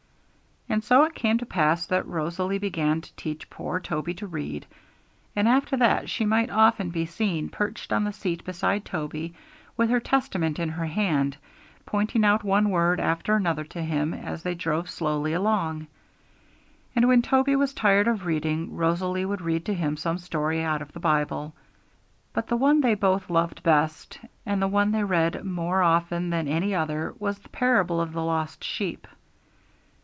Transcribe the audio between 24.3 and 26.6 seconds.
and the one they read more often than